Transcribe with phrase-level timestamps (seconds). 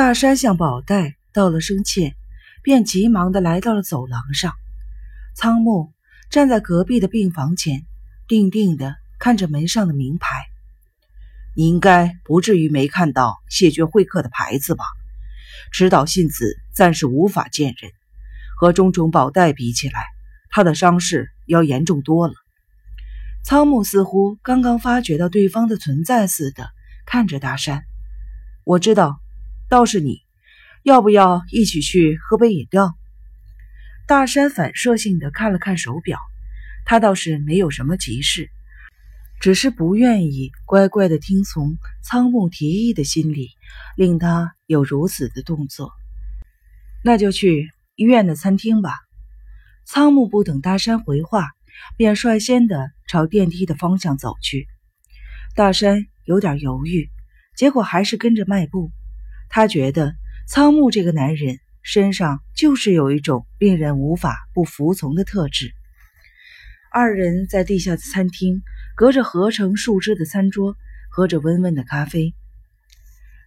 [0.00, 2.14] 大山向宝黛道了声歉，
[2.62, 4.54] 便急忙的来到了走廊上。
[5.36, 5.92] 仓木
[6.30, 7.82] 站在隔壁的病房前，
[8.26, 10.46] 定定的看着门上的名牌。
[11.54, 14.86] 你应该不至于没看到谢绝会客的牌子吧？
[15.70, 17.92] 池岛信子暂时无法见人，
[18.56, 20.00] 和种种宝黛比起来，
[20.48, 22.32] 他的伤势要严重多了。
[23.44, 26.70] 仓木似乎刚刚发觉到对方的存在似的，
[27.04, 27.82] 看着大山。
[28.64, 29.19] 我知道，
[29.70, 30.22] 倒是你，
[30.82, 32.96] 要不要一起去喝杯饮料？
[34.08, 36.18] 大山反射性的看了看手表，
[36.84, 38.50] 他倒是没有什么急事。
[39.38, 43.50] 只是不愿意乖乖的听从仓木提议的心理，
[43.96, 45.92] 令他有如此的动作。
[47.04, 48.98] 那就去医院的餐厅吧。
[49.84, 51.46] 仓木不等大山回话，
[51.96, 54.66] 便率先的朝电梯的方向走去。
[55.54, 57.08] 大山有点犹豫，
[57.56, 58.90] 结果还是跟着迈步。
[59.50, 60.14] 他觉得
[60.48, 65.74] 仓木这个男人身上就是有一种令人无法不服从的特质。
[66.90, 68.62] 二人在地下餐厅。
[68.96, 70.76] 隔着合成树枝的餐桌，
[71.10, 72.34] 喝着温温的咖啡。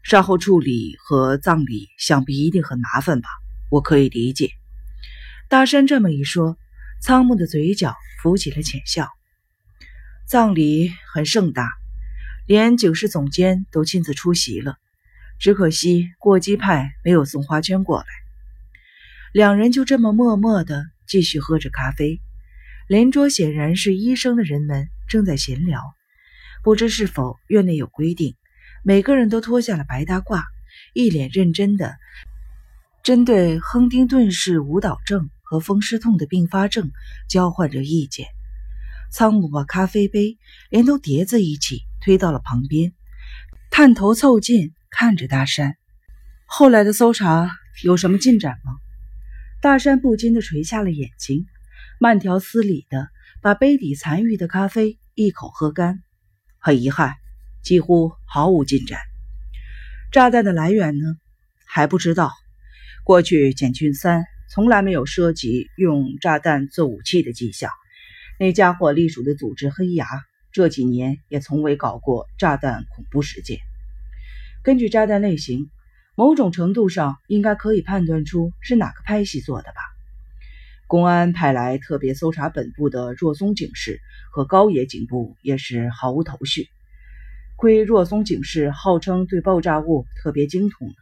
[0.02, 3.30] 善后处理和葬礼想必一定很麻烦吧？
[3.70, 4.50] 我可以理解。
[5.50, 6.58] 大山这么一说，
[7.04, 9.10] 仓木的嘴角浮起了浅笑。
[10.26, 11.70] 葬礼很盛大，
[12.48, 14.78] 连警视总监都亲自出席了。
[15.40, 18.06] 只可惜过激派没有送花圈过来。
[19.34, 22.22] 两人就这么默默的继续喝着咖啡。
[22.88, 24.90] 邻桌显然是医生的人们。
[25.10, 25.80] 正在闲聊，
[26.64, 28.36] 不知是否院内有规定，
[28.84, 30.42] 每个人都脱下了白大褂，
[30.94, 31.98] 一脸认真的
[33.04, 36.90] 针对亨丁顿氏舞蹈症和风湿痛的并发症
[37.30, 38.26] 交换着意见。
[39.12, 40.40] 仓姆把咖啡杯
[40.72, 42.92] 连同碟子一起推到了旁边，
[43.70, 45.76] 探头凑近看着大山。
[46.46, 47.50] 后来的搜查
[47.84, 48.74] 有什么进展吗？
[49.60, 51.48] 大山不禁的垂下了眼睛，
[52.00, 53.10] 慢条斯理的
[53.42, 55.00] 把杯底残余的咖啡。
[55.16, 56.02] 一口喝干，
[56.58, 57.14] 很遗憾，
[57.64, 59.00] 几乎毫无进展。
[60.12, 61.06] 炸弹的来源呢？
[61.66, 62.32] 还不知道。
[63.04, 67.70] 过去简俊三从来没有涉及用炸弹做武器的迹象。
[68.40, 70.08] 那家伙隶属的组织黑牙，
[70.52, 73.60] 这几年也从未搞过炸弹恐怖事件。
[74.64, 75.70] 根据炸弹类型，
[76.16, 79.82] 某种程度上应该可以判断出是哪个派系做的吧。
[80.88, 84.00] 公安派来特别搜查本部的若松警视
[84.32, 86.70] 和高野警部也是毫无头绪。
[87.58, 90.94] 亏若松警视号称对爆炸物特别精通。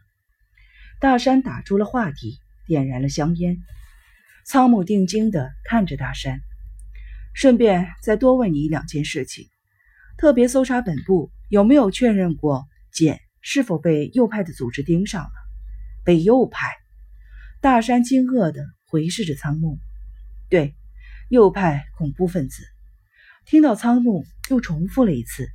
[0.98, 3.58] 大山打住了话题，点燃了香烟。
[4.44, 6.40] 仓木定睛地看着大山，
[7.32, 9.46] 顺便再多问你两件事情：
[10.18, 15.32] 特别搜查本部有没有确认过简是否被右派的组织盯上了？
[16.04, 16.68] 被右派？
[17.60, 18.64] 大山惊愕的。
[18.92, 19.78] 回视着仓木，
[20.50, 20.74] 对，
[21.30, 22.62] 右派恐怖分子。
[23.46, 25.48] 听到仓木又重复了一次，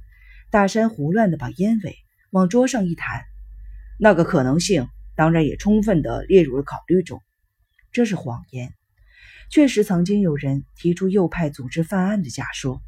[0.49, 1.95] 大山胡乱的把烟尾
[2.31, 3.25] 往桌上一弹，
[3.99, 7.21] 那个可能性当然也充分的列入了考虑中。
[7.91, 8.73] 这是谎言，
[9.51, 12.81] 确实曾经有人提出右派组织犯案的假说，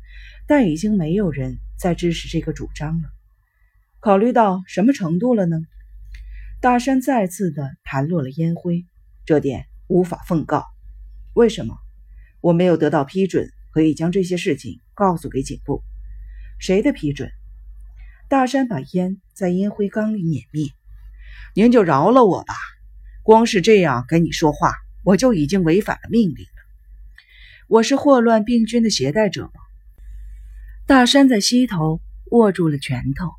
[0.48, 3.10] 但已经没有人再支持这个主张了。
[4.00, 5.58] 考虑到什么程度了呢？
[6.62, 8.86] 大山再次的弹落了烟灰，
[9.26, 9.66] 这点。
[9.92, 10.66] 无法奉告，
[11.34, 11.76] 为什么？
[12.42, 15.82] 我没有得到批准，可以将这些事情告诉给警部。
[16.60, 17.32] 谁的批准？
[18.28, 20.68] 大山把烟在烟灰缸里碾灭。
[21.56, 22.54] 您就饶了我吧，
[23.24, 26.62] 光是这样跟你说话，我就已经违反了命令了。
[27.68, 29.52] 我是霍乱病菌的携带者吗？
[30.86, 32.00] 大山在膝头
[32.30, 33.39] 握住了拳头。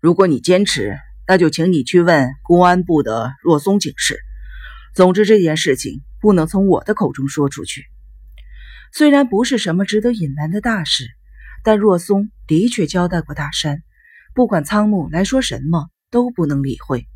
[0.00, 4.16] 如果你坚持，那就请你去问公安部的若松警视。
[4.94, 7.84] 总之，这件事情不能从我的口中说出去。
[8.92, 11.04] 虽然不是什么值得隐瞒的大事，
[11.64, 13.82] 但若松的确交代过大山，
[14.34, 17.06] 不管仓木来说什么都不能理会。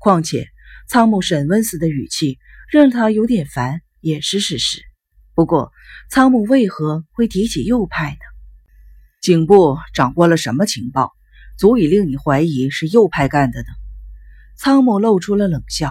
[0.00, 0.48] 况且，
[0.88, 2.38] 仓木审问时的语气
[2.70, 4.80] 让他有点烦，也是事实。
[5.34, 5.72] 不过，
[6.10, 8.18] 仓木为何会提起右派呢？
[9.20, 11.12] 警部掌握了什么情报，
[11.56, 13.66] 足以令你怀疑是右派干的呢？
[14.56, 15.90] 仓木露出了冷笑。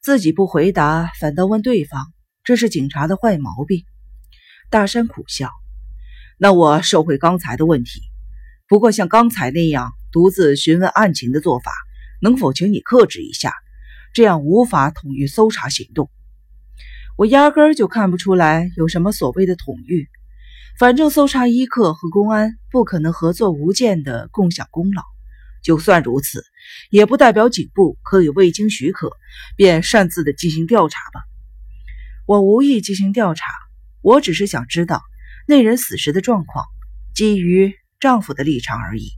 [0.00, 2.12] 自己不回答，反倒问对方，
[2.44, 3.84] 这是警察的坏毛病。
[4.70, 5.50] 大山苦笑
[6.38, 8.02] ：“那我收回刚才的问题。
[8.68, 11.72] 不过像刚才那样独自询问案情的做法，
[12.20, 13.52] 能否请你克制一下？
[14.14, 16.10] 这样无法统御搜查行动。
[17.16, 20.08] 我压根儿就看不出来有什么所谓的统御。
[20.78, 25.02] 反正搜查一课和公安不可能合作无间的共享功劳。
[25.60, 26.44] 就算如此，
[26.88, 29.10] 也不代表警部可以未经许可
[29.56, 31.24] 便擅自的进行调查吧？
[32.26, 33.44] 我无意进行调查，
[34.02, 35.02] 我只是想知道
[35.48, 36.64] 那人死时的状况，
[37.12, 39.10] 基于丈夫的立场而已。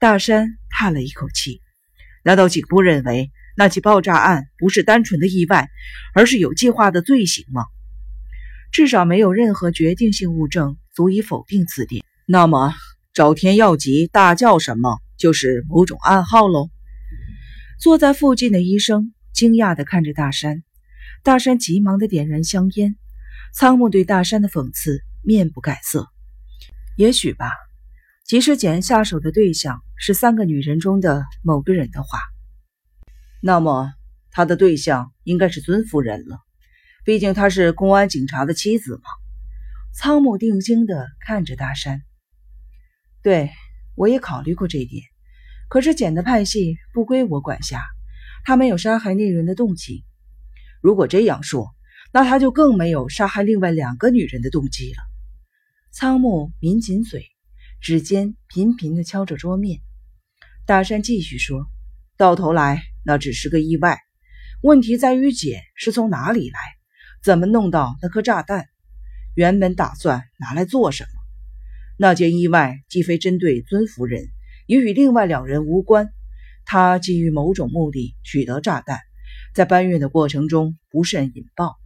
[0.00, 1.62] 大山叹了一口气，
[2.24, 5.68] 难道警部认为那起爆炸案不是单纯的意外，
[6.14, 7.64] 而是有计划的罪行吗？
[8.70, 12.04] 至少没有任何决定性物证足以否定此点。
[12.26, 12.74] 那么，
[13.14, 16.68] 沼田耀吉大叫什么，就是某种暗号喽？
[17.80, 20.62] 坐在附近的医生惊讶地看着大山，
[21.22, 22.96] 大山急忙地点燃香烟。
[23.54, 26.08] 仓木对大山的讽刺面不改色。
[26.96, 27.50] 也许吧。
[28.26, 32.18] 即使简下手的对象是三个女人中的某个人的话，
[33.40, 33.90] 那么
[34.30, 36.38] 他的对象应该是尊夫人了。
[37.08, 39.04] 毕竟她是公安警察的妻子嘛。
[39.94, 42.02] 仓木定睛地看着大山。
[43.22, 43.50] 对，
[43.94, 45.02] 我也考虑过这点。
[45.70, 47.82] 可是简的派系不归我管辖，
[48.44, 50.04] 他没有杀害那人的动机。
[50.82, 51.74] 如果这样说，
[52.12, 54.98] 那他就更没有杀害另外两个女人的动机了。
[55.90, 57.24] 仓木抿紧嘴。
[57.80, 59.80] 指尖频频地敲着桌面，
[60.66, 61.64] 大山继续说
[62.18, 63.98] ：“到头来，那只是个意外。
[64.60, 66.58] 问题在于简是从哪里来，
[67.22, 68.68] 怎么弄到那颗炸弹？
[69.34, 71.08] 原本打算拿来做什么？
[71.96, 74.28] 那件意外既非针对尊夫人，
[74.66, 76.10] 也与另外两人无关。
[76.64, 79.00] 他基于某种目的取得炸弹，
[79.54, 81.76] 在搬运的过程中不慎引爆，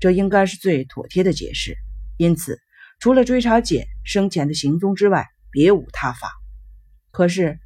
[0.00, 1.76] 这应该是最妥帖的解释。
[2.16, 2.60] 因此，
[2.98, 6.32] 除了追查简生前的行踪之外，别无他法，
[7.10, 7.58] 可是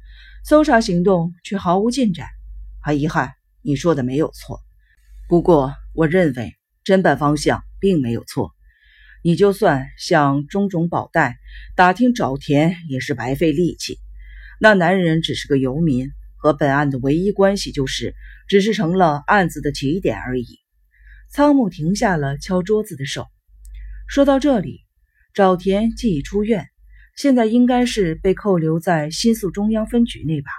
[0.45, 2.27] 搜查行动却毫无进展。
[2.81, 4.61] 很遗憾，你说的没有错。
[5.27, 8.51] 不过，我认为侦办方向并没有错。
[9.21, 11.37] 你就算向中种保代
[11.75, 13.97] 打听沼田，也是白费力气。
[14.61, 18.15] 那男人只是个游民，和本案的唯一关系就是，
[18.47, 20.59] 只是成了案子的起点而已。
[21.29, 23.27] 仓木停下了敲桌子的手。
[24.07, 24.85] 说到这里，
[25.35, 26.67] 沼田既已出院。
[27.15, 30.49] 现在应该是被扣留在新宿中央分局内吧？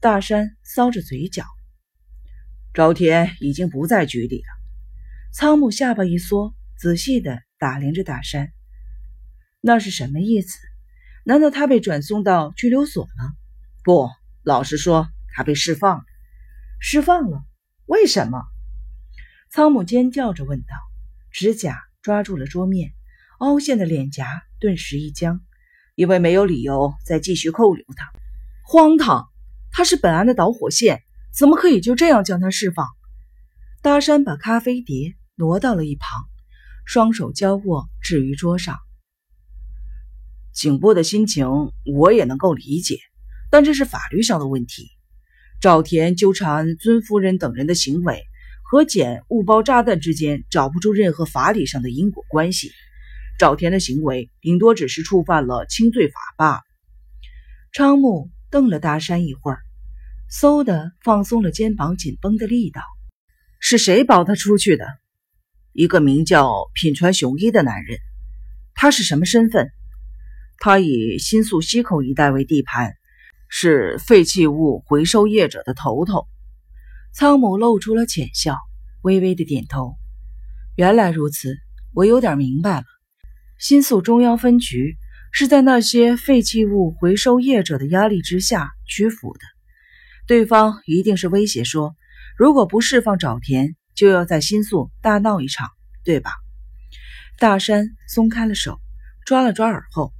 [0.00, 1.44] 大山搔着嘴角。
[2.74, 4.61] 沼田已经不在局里了。
[5.34, 8.52] 仓木下巴一缩，仔细的打量着大山。
[9.62, 10.58] 那是什么意思？
[11.24, 13.32] 难道他被转送到拘留所了？
[13.82, 14.10] 不，
[14.42, 16.04] 老实说，他被释放了。
[16.80, 17.42] 释放了？
[17.86, 18.42] 为什么？
[19.50, 20.76] 仓木尖叫着问道，
[21.30, 22.92] 指甲抓住了桌面，
[23.38, 25.40] 凹陷的脸颊顿时一僵。
[25.94, 28.12] 因为没有理由再继续扣留他，
[28.64, 29.30] 荒唐！
[29.70, 31.02] 他是本案的导火线，
[31.34, 32.86] 怎么可以就这样将他释放？
[33.80, 36.24] 大山把咖啡碟挪到了一旁，
[36.84, 38.78] 双手交握置于桌上。
[40.52, 41.46] 警部的心情
[41.84, 42.98] 我也能够理解，
[43.50, 44.90] 但这是法律上的问题。
[45.60, 48.22] 赵田纠缠尊夫人等人的行为
[48.62, 52.70] 和简误包炸弹之间找不出任何法理上的因果关系。
[53.38, 56.60] 赵田的行为顶多只是触犯了轻罪法罢了。
[57.72, 59.60] 昌木瞪了大山一会儿，
[60.30, 62.82] 嗖的放松了肩膀紧绷的力道。
[63.58, 64.84] 是谁保他出去的？
[65.72, 67.98] 一个名叫品川雄一的男人。
[68.74, 69.70] 他是什么身份？
[70.58, 72.94] 他以新宿西口一带为地盘，
[73.48, 76.26] 是废弃物回收业者的头头。
[77.14, 78.56] 仓木露出了浅笑，
[79.02, 79.94] 微微的点头。
[80.76, 81.56] 原来如此，
[81.92, 82.84] 我有点明白了。
[83.58, 84.96] 新宿中央分局
[85.32, 89.40] 是在那些废弃物回收业者的压力之下屈服的。
[90.26, 91.94] 对方一定是威胁说，
[92.36, 95.70] 如果不释放沼田，就要在新宿大闹一场，
[96.04, 96.32] 对吧？
[97.38, 98.80] 大山松开了手，
[99.26, 100.12] 抓了抓耳后。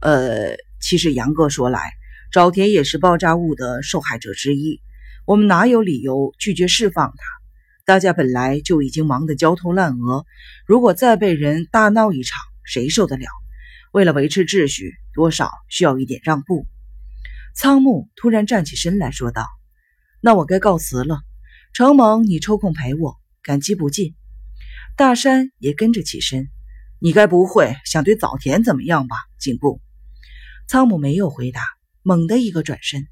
[0.00, 1.92] 呃，其实杨哥说来，
[2.32, 4.80] 沼田也是爆炸物的受害者之一，
[5.24, 7.24] 我们哪有理由拒绝释放他？
[7.84, 10.26] 大家本来就已经忙得焦头烂额，
[10.66, 13.26] 如果再被人大闹一场，谁受得了？
[13.92, 16.66] 为了维持秩序，多少需要一点让步。
[17.54, 19.46] 仓木突然站起身来说道
[20.20, 21.20] ：“那我该告辞了。
[21.76, 24.14] 承蒙你抽空陪我，感激不尽。”
[24.96, 26.48] 大山也跟着起身
[27.00, 29.82] ：“你该不会想对早田怎么样吧？”警部
[30.66, 31.60] 仓木没有回答，
[32.02, 33.06] 猛地一个转身。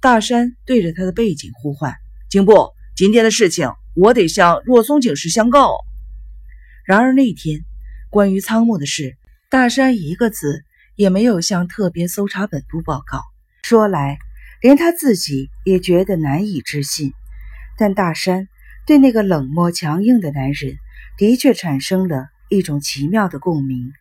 [0.00, 1.96] 大山对着他的背景呼唤
[2.30, 5.74] ：“警部，今天的事情我得向若松警视相告。”
[6.86, 7.64] 然而那天。
[8.10, 9.16] 关于仓木的事，
[9.50, 13.22] 大山一个字也没有向特别搜查本部报告。
[13.64, 14.18] 说来，
[14.60, 17.12] 连他自己也觉得难以置信。
[17.76, 18.48] 但大山
[18.86, 20.76] 对那个冷漠强硬的男人，
[21.18, 23.92] 的确产生了一种奇妙的共鸣。